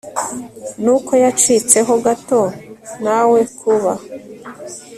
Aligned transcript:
n 0.83 0.85
uko 0.95 1.11
yacitseho 1.23 1.93
gato 2.05 2.41
Nawe 3.03 3.39
kuba 3.59 3.93